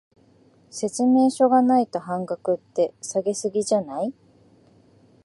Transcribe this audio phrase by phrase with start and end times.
[0.71, 4.11] 説明書がないと半額って、下げ過ぎじゃない？